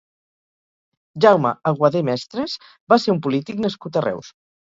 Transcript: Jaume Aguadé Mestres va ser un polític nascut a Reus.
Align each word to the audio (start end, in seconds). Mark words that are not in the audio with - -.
Jaume 1.25 1.51
Aguadé 1.73 2.01
Mestres 2.09 2.57
va 2.93 2.99
ser 3.05 3.13
un 3.17 3.23
polític 3.27 3.63
nascut 3.67 4.01
a 4.01 4.07
Reus. 4.09 4.35